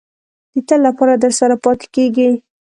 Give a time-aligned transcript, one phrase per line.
[0.53, 2.29] د تل لپاره درسره پاتې کېږي.